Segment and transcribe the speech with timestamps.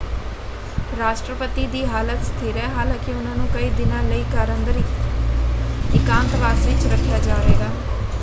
[0.91, 4.77] ਰਾਸ਼ਟਰਪਤੀ ਦੀ ਹਾਲਤ ਸਥਿਰ ਹੈ ਹਾਲਾਂਕਿ ਉਹਨਾਂ ਨੂੰ ਕਈ ਦਿਨਾਂ ਲਈ ਘਰ ਅੰਦਰ
[5.93, 7.69] ਇਕਾਂਤਵਾਸ ਵਿੱਚ ਰੱਖਿਆ ਜਾਵੇਗਾ।